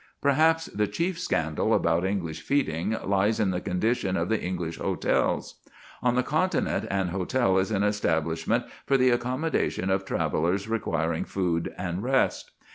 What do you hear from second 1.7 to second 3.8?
about English feeding lies in the